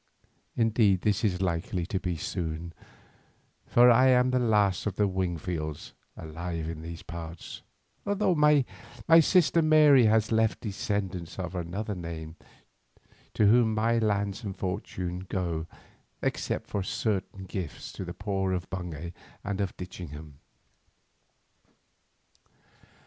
[0.57, 2.73] Indeed this is likely to be soon,
[3.67, 7.61] for I am the last of the Wingfields alive in these parts,
[8.03, 8.65] though my
[9.19, 12.35] sister Mary has left descendants of another name
[13.35, 15.67] to whom my lands and fortune go
[16.23, 19.13] except for certain gifts to the poor of Bungay
[19.43, 20.39] and of Ditchingham.